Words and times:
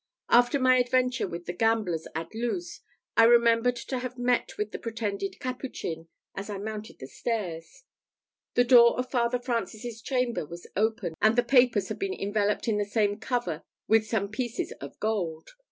After 0.29 0.57
my 0.59 0.77
adventure 0.79 1.27
with 1.27 1.45
the 1.45 1.53
gamblers 1.53 2.07
at 2.15 2.33
Luz 2.33 2.79
I 3.15 3.23
remembered 3.25 3.75
to 3.75 3.99
have 3.99 4.17
met 4.17 4.57
with 4.57 4.71
the 4.71 4.79
pretended 4.79 5.39
capuchin 5.39 6.07
as 6.33 6.49
I 6.49 6.57
mounted 6.57 6.97
the 6.97 7.05
stairs. 7.05 7.83
The 8.55 8.63
door 8.63 8.97
of 8.97 9.11
Father 9.11 9.37
Francis's 9.37 10.01
chamber 10.01 10.43
was 10.43 10.65
open, 10.75 11.13
and 11.21 11.35
the 11.35 11.43
papers 11.43 11.89
had 11.89 11.99
been 11.99 12.15
enveloped 12.15 12.67
in 12.67 12.79
the 12.79 12.83
same 12.83 13.19
cover 13.19 13.61
with 13.87 14.07
some 14.07 14.29
pieces 14.29 14.71
of 14.81 14.99
gold. 14.99 15.51